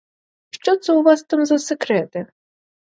[0.51, 2.25] Що це у вас там за секрети?